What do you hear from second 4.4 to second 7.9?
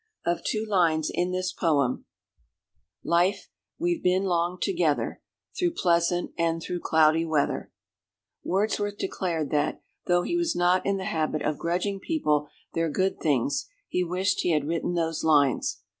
together, Through pleasant and through cloudy weather—